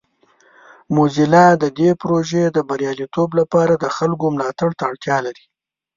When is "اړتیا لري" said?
4.89-5.45